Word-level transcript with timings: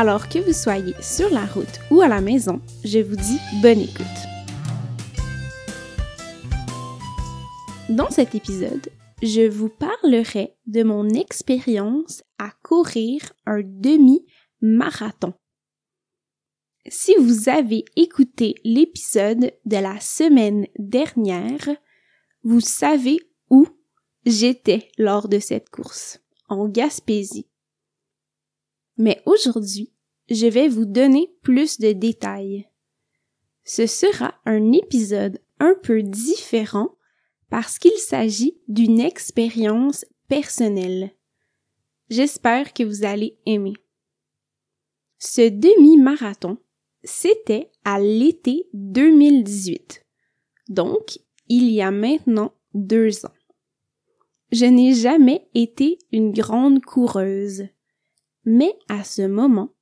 Alors 0.00 0.28
que 0.28 0.38
vous 0.38 0.52
soyez 0.52 0.94
sur 1.02 1.28
la 1.28 1.44
route 1.44 1.80
ou 1.90 2.02
à 2.02 2.06
la 2.06 2.20
maison, 2.20 2.60
je 2.84 3.00
vous 3.00 3.16
dis 3.16 3.40
bonne 3.60 3.80
écoute. 3.80 4.06
Dans 7.88 8.08
cet 8.08 8.36
épisode, 8.36 8.90
je 9.24 9.48
vous 9.48 9.68
parlerai 9.68 10.54
de 10.68 10.84
mon 10.84 11.08
expérience 11.08 12.22
à 12.38 12.52
courir 12.62 13.32
un 13.44 13.62
demi-marathon. 13.64 15.34
Si 16.86 17.16
vous 17.18 17.48
avez 17.48 17.84
écouté 17.96 18.54
l'épisode 18.62 19.50
de 19.64 19.76
la 19.78 19.98
semaine 19.98 20.68
dernière, 20.78 21.70
vous 22.44 22.60
savez 22.60 23.18
où 23.50 23.66
j'étais 24.24 24.92
lors 24.96 25.26
de 25.26 25.40
cette 25.40 25.70
course, 25.70 26.20
en 26.48 26.68
Gaspésie. 26.68 27.47
Mais 28.98 29.22
aujourd'hui, 29.24 29.92
je 30.28 30.46
vais 30.46 30.68
vous 30.68 30.84
donner 30.84 31.32
plus 31.42 31.78
de 31.78 31.92
détails. 31.92 32.68
Ce 33.64 33.86
sera 33.86 34.34
un 34.44 34.72
épisode 34.72 35.40
un 35.60 35.74
peu 35.82 36.02
différent 36.02 36.90
parce 37.50 37.78
qu'il 37.78 37.96
s'agit 37.98 38.58
d'une 38.68 39.00
expérience 39.00 40.04
personnelle. 40.28 41.12
J'espère 42.10 42.72
que 42.72 42.82
vous 42.82 43.04
allez 43.04 43.38
aimer. 43.46 43.74
Ce 45.18 45.48
demi-marathon, 45.48 46.58
c'était 47.02 47.70
à 47.84 48.00
l'été 48.00 48.68
2018. 48.72 50.04
Donc, 50.68 51.18
il 51.48 51.70
y 51.70 51.80
a 51.80 51.90
maintenant 51.90 52.52
deux 52.74 53.24
ans. 53.24 53.34
Je 54.52 54.64
n'ai 54.64 54.94
jamais 54.94 55.48
été 55.54 55.98
une 56.12 56.32
grande 56.32 56.82
coureuse. 56.82 57.64
Mais 58.50 58.78
à 58.88 59.04
ce 59.04 59.20
moment, 59.20 59.74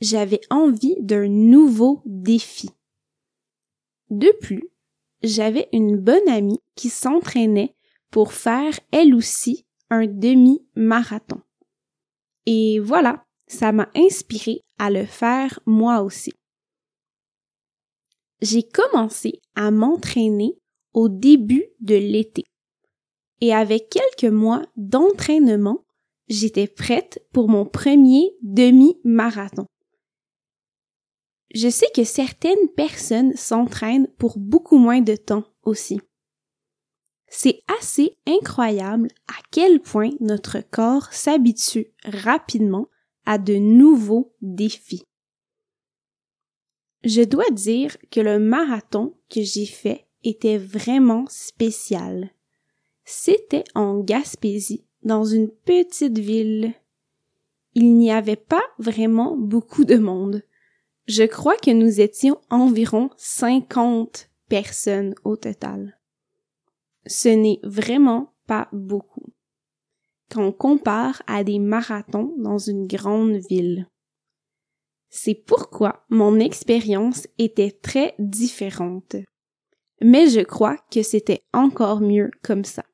j'avais 0.00 0.40
envie 0.48 0.94
d'un 1.00 1.26
nouveau 1.26 2.00
défi. 2.06 2.70
De 4.08 4.30
plus, 4.40 4.70
j'avais 5.24 5.68
une 5.72 5.96
bonne 5.96 6.28
amie 6.28 6.60
qui 6.76 6.90
s'entraînait 6.90 7.74
pour 8.12 8.32
faire 8.32 8.78
elle 8.92 9.16
aussi 9.16 9.66
un 9.90 10.06
demi-marathon. 10.06 11.40
Et 12.46 12.78
voilà, 12.78 13.26
ça 13.48 13.72
m'a 13.72 13.90
inspiré 13.96 14.60
à 14.78 14.92
le 14.92 15.06
faire 15.06 15.58
moi 15.66 16.02
aussi. 16.02 16.34
J'ai 18.42 18.62
commencé 18.62 19.40
à 19.56 19.72
m'entraîner 19.72 20.56
au 20.92 21.08
début 21.08 21.64
de 21.80 21.96
l'été. 21.96 22.44
Et 23.40 23.52
avec 23.52 23.88
quelques 23.88 24.32
mois 24.32 24.62
d'entraînement, 24.76 25.83
j'étais 26.28 26.66
prête 26.66 27.26
pour 27.32 27.48
mon 27.48 27.64
premier 27.64 28.36
demi-marathon. 28.42 29.66
Je 31.54 31.68
sais 31.68 31.86
que 31.94 32.04
certaines 32.04 32.68
personnes 32.76 33.34
s'entraînent 33.36 34.08
pour 34.18 34.38
beaucoup 34.38 34.78
moins 34.78 35.00
de 35.00 35.14
temps 35.14 35.44
aussi. 35.62 36.00
C'est 37.28 37.62
assez 37.80 38.16
incroyable 38.26 39.08
à 39.28 39.40
quel 39.50 39.80
point 39.80 40.10
notre 40.20 40.60
corps 40.60 41.12
s'habitue 41.12 41.86
rapidement 42.04 42.88
à 43.26 43.38
de 43.38 43.54
nouveaux 43.54 44.34
défis. 44.40 45.04
Je 47.04 47.22
dois 47.22 47.50
dire 47.50 47.96
que 48.10 48.20
le 48.20 48.38
marathon 48.38 49.14
que 49.28 49.42
j'ai 49.42 49.66
fait 49.66 50.06
était 50.22 50.58
vraiment 50.58 51.26
spécial. 51.28 52.30
C'était 53.04 53.64
en 53.74 54.00
Gaspésie 54.00 54.86
dans 55.04 55.24
une 55.24 55.50
petite 55.50 56.18
ville. 56.18 56.74
Il 57.74 57.96
n'y 57.96 58.10
avait 58.10 58.36
pas 58.36 58.62
vraiment 58.78 59.36
beaucoup 59.36 59.84
de 59.84 59.96
monde. 59.96 60.42
Je 61.06 61.24
crois 61.24 61.56
que 61.56 61.70
nous 61.70 62.00
étions 62.00 62.40
environ 62.50 63.10
50 63.16 64.30
personnes 64.48 65.14
au 65.24 65.36
total. 65.36 65.98
Ce 67.06 67.28
n'est 67.28 67.60
vraiment 67.62 68.32
pas 68.46 68.68
beaucoup 68.72 69.34
quand 70.30 70.46
on 70.46 70.52
compare 70.52 71.22
à 71.26 71.44
des 71.44 71.58
marathons 71.58 72.34
dans 72.38 72.58
une 72.58 72.86
grande 72.86 73.36
ville. 73.48 73.88
C'est 75.10 75.34
pourquoi 75.34 76.04
mon 76.08 76.40
expérience 76.40 77.28
était 77.38 77.70
très 77.70 78.14
différente. 78.18 79.16
Mais 80.00 80.28
je 80.28 80.40
crois 80.40 80.76
que 80.90 81.02
c'était 81.02 81.42
encore 81.52 82.00
mieux 82.00 82.30
comme 82.42 82.64
ça. 82.64 82.84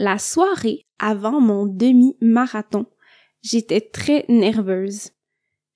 La 0.00 0.16
soirée 0.16 0.86
avant 0.98 1.42
mon 1.42 1.66
demi-marathon, 1.66 2.86
j'étais 3.42 3.82
très 3.82 4.24
nerveuse. 4.30 5.10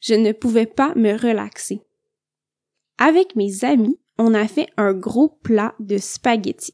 Je 0.00 0.14
ne 0.14 0.32
pouvais 0.32 0.64
pas 0.64 0.94
me 0.94 1.12
relaxer. 1.12 1.82
Avec 2.96 3.36
mes 3.36 3.66
amis, 3.66 4.00
on 4.16 4.32
a 4.32 4.48
fait 4.48 4.68
un 4.78 4.94
gros 4.94 5.28
plat 5.28 5.74
de 5.78 5.98
spaghettis. 5.98 6.72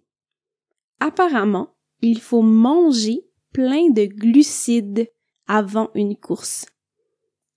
Apparemment, 1.00 1.74
il 2.02 2.20
faut 2.20 2.42
manger 2.42 3.26
plein 3.52 3.90
de 3.90 4.04
glucides 4.04 5.10
avant 5.48 5.90
une 5.96 6.16
course. 6.16 6.66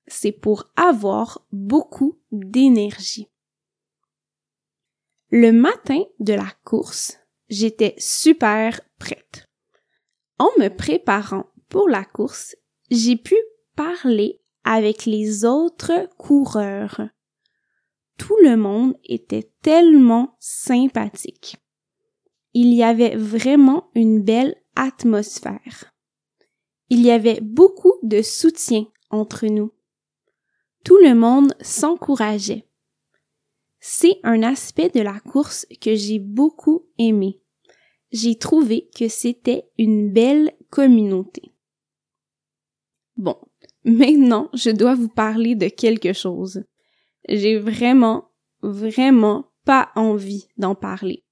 C'est 0.08 0.31
pour 0.31 0.72
avoir 0.75 1.46
beaucoup 1.52 2.18
d'énergie. 2.31 3.28
Le 5.30 5.52
matin 5.52 6.02
de 6.20 6.34
la 6.34 6.50
course, 6.64 7.20
j'étais 7.48 7.94
super 8.00 8.81
prête. 8.98 9.53
En 10.44 10.50
me 10.59 10.68
préparant 10.68 11.46
pour 11.70 11.88
la 11.88 12.04
course, 12.04 12.58
j'ai 12.92 13.16
pu 13.16 13.38
parler 13.78 14.42
avec 14.66 15.06
les 15.06 15.46
autres 15.46 16.09
coureurs. 16.18 17.00
Tout 18.18 18.36
le 18.44 18.58
monde 18.58 18.98
était 19.06 19.50
tellement 19.62 20.36
sympathique. 20.42 21.56
Il 22.54 22.74
y 22.74 22.84
avait 22.84 23.16
vraiment 23.16 23.90
une 23.96 24.22
belle 24.22 24.58
atmosphère. 24.76 25.94
Il 26.90 27.00
y 27.04 27.12
avait 27.12 27.40
beaucoup 27.40 27.96
de 28.04 28.22
soutien 28.22 28.88
entre 29.12 29.48
nous. 29.48 29.72
Tout 30.84 30.98
le 30.98 31.16
monde 31.16 31.56
s'encourageait. 31.62 32.68
C'est 33.80 34.20
un 34.24 34.44
aspect 34.44 34.90
de 34.90 35.00
la 35.00 35.22
course 35.22 35.66
que 35.80 35.96
j'ai 35.96 36.20
beaucoup 36.20 36.90
aimé 36.98 37.43
j'ai 38.13 38.35
trouvé 38.35 38.90
que 38.96 39.07
c'était 39.07 39.66
une 39.78 40.13
belle 40.13 40.53
communauté. 40.69 41.53
Bon, 43.18 43.35
maintenant 43.84 44.50
je 44.53 44.69
dois 44.69 44.96
vous 44.96 45.09
parler 45.09 45.56
de 45.56 45.68
quelque 45.68 46.13
chose. 46.13 46.63
J'ai 47.28 47.57
vraiment, 47.57 48.29
vraiment 48.62 49.51
pas 49.66 49.91
envie 49.96 50.47
d'en 50.57 50.75
parler. 50.75 51.25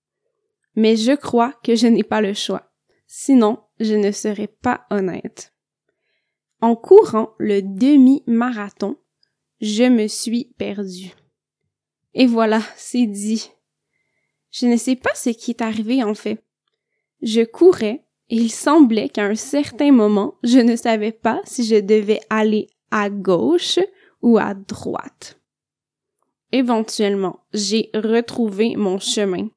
Mais 0.76 0.96
je 0.96 1.14
crois 1.14 1.54
que 1.64 1.76
je 1.76 1.88
n'ai 1.88 2.04
pas 2.04 2.22
le 2.22 2.34
choix. 2.34 2.72
Sinon, 3.06 3.60
je 3.80 3.94
ne 3.94 4.12
serais 4.12 4.48
pas 4.48 4.86
honnête. 4.90 5.54
En 6.62 6.76
courant 6.76 7.34
le 7.40 7.62
demi-marathon, 7.62 8.98
je 9.60 9.84
me 9.84 10.08
suis 10.08 10.54
perdue. 10.58 11.14
Et 12.14 12.26
voilà, 12.26 12.62
c'est 12.76 13.06
dit. 13.06 13.52
Je 14.50 14.66
ne 14.66 14.78
sais 14.78 14.96
pas 14.96 15.14
ce 15.14 15.30
qui 15.30 15.52
est 15.52 15.62
arrivé 15.62 16.04
en 16.04 16.14
fait. 16.14 16.44
Je 17.22 17.42
courais 17.42 18.06
et 18.30 18.36
il 18.36 18.52
semblait 18.52 19.10
qu'à 19.10 19.26
un 19.26 19.36
certain 19.36 19.92
moment, 19.92 20.36
je 20.44 20.60
ne 20.60 20.76
savais 20.76 21.12
pas 21.12 21.42
si 21.44 21.64
je 21.64 21.76
devais 21.76 22.22
aller 22.30 22.68
à 22.90 23.10
gauche 23.10 23.80
ou 24.22 24.38
à 24.38 24.54
droite. 24.54 25.40
Éventuellement, 26.52 27.46
j'ai 27.54 27.90
retrouvé 27.94 28.76
mon 28.76 29.00
chemin. 29.00 29.50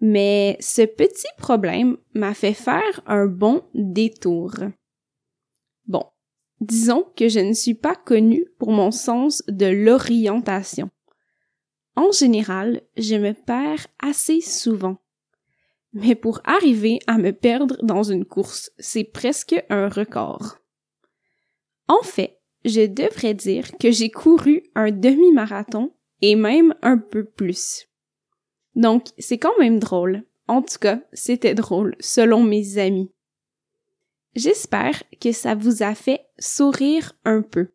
Mais 0.00 0.56
ce 0.60 0.82
petit 0.82 1.28
problème 1.36 1.98
m'a 2.14 2.32
fait 2.32 2.54
faire 2.54 3.02
un 3.06 3.26
bon 3.26 3.62
détour. 3.74 4.52
Bon, 5.86 6.04
disons 6.60 7.04
que 7.16 7.28
je 7.28 7.40
ne 7.40 7.52
suis 7.52 7.74
pas 7.74 7.94
connue 7.94 8.46
pour 8.58 8.72
mon 8.72 8.90
sens 8.90 9.42
de 9.48 9.66
l'orientation. 9.66 10.88
En 11.96 12.12
général, 12.12 12.80
je 12.96 13.16
me 13.16 13.34
perds 13.34 13.86
assez 13.98 14.40
souvent. 14.40 14.99
Mais 15.92 16.14
pour 16.14 16.40
arriver 16.44 17.00
à 17.06 17.18
me 17.18 17.32
perdre 17.32 17.76
dans 17.82 18.02
une 18.02 18.24
course, 18.24 18.70
c'est 18.78 19.04
presque 19.04 19.54
un 19.70 19.88
record. 19.88 20.58
En 21.88 22.02
fait, 22.02 22.38
je 22.64 22.86
devrais 22.86 23.34
dire 23.34 23.76
que 23.78 23.90
j'ai 23.90 24.10
couru 24.10 24.62
un 24.74 24.90
demi-marathon 24.90 25.92
et 26.22 26.36
même 26.36 26.74
un 26.82 26.98
peu 26.98 27.24
plus. 27.24 27.88
Donc, 28.74 29.08
c'est 29.18 29.38
quand 29.38 29.58
même 29.58 29.78
drôle. 29.78 30.24
En 30.46 30.62
tout 30.62 30.78
cas, 30.80 31.00
c'était 31.12 31.54
drôle, 31.54 31.96
selon 32.00 32.42
mes 32.42 32.78
amis. 32.78 33.12
J'espère 34.36 35.02
que 35.20 35.32
ça 35.32 35.54
vous 35.54 35.82
a 35.82 35.94
fait 35.94 36.20
sourire 36.38 37.12
un 37.24 37.42
peu. 37.42 37.70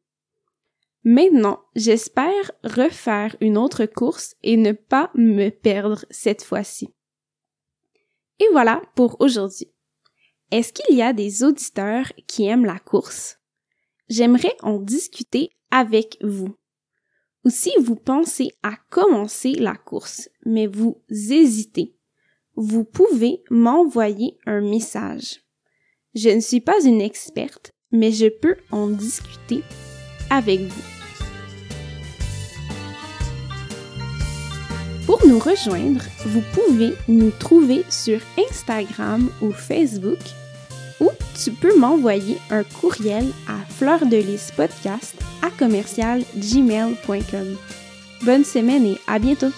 Maintenant, 1.04 1.60
j'espère 1.76 2.52
refaire 2.64 3.36
une 3.40 3.58
autre 3.58 3.86
course 3.86 4.36
et 4.42 4.58
ne 4.58 4.72
pas 4.72 5.12
me 5.14 5.50
perdre 5.50 6.06
cette 6.10 6.44
fois-ci. 6.44 6.95
Et 8.40 8.48
voilà 8.52 8.82
pour 8.96 9.20
aujourd'hui. 9.22 9.72
Est-ce 10.52 10.74
qu'il 10.74 10.96
y 10.96 11.02
a 11.02 11.14
des 11.14 11.44
auditeurs 11.44 12.12
qui 12.28 12.46
aiment 12.46 12.66
la 12.66 12.80
course? 12.80 13.40
J'aimerais 14.10 14.56
en 14.62 14.80
discuter 14.80 15.52
avec 15.72 16.18
vous. 16.22 16.56
Ou 17.44 17.50
si 17.50 17.72
vous 17.80 17.96
pensez 17.96 18.50
à 18.64 18.76
commencer 18.90 19.54
la 19.54 19.76
course, 19.76 20.30
mais 20.46 20.68
vous 20.68 21.02
hésitez, 21.10 21.96
vous 22.56 22.84
pouvez 22.84 23.44
m'envoyer 23.50 24.38
un 24.46 24.62
message. 24.62 25.42
Je 26.14 26.30
ne 26.30 26.40
suis 26.40 26.62
pas 26.62 26.84
une 26.84 27.02
experte, 27.02 27.74
mais 27.92 28.12
je 28.12 28.28
peux 28.28 28.56
en 28.72 28.88
discuter 28.88 29.64
avec 30.30 30.62
vous. 30.62 30.95
Pour 35.18 35.28
nous 35.28 35.40
rejoindre, 35.40 36.02
vous 36.26 36.44
pouvez 36.54 36.94
nous 37.08 37.32
trouver 37.32 37.86
sur 37.90 38.20
Instagram 38.38 39.30
ou 39.42 39.54
Facebook 39.54 40.18
ou 41.00 41.10
tu 41.42 41.52
peux 41.52 41.80
m'envoyer 41.80 42.38
un 42.50 42.64
courriel 42.64 43.32
à 43.48 43.64
fleurdelispodcast 43.76 45.16
à 45.42 45.52
commercial 45.52 46.22
gmail.com. 46.36 47.56
Bonne 48.24 48.44
semaine 48.44 48.86
et 48.86 48.98
à 49.08 49.18
bientôt! 49.18 49.52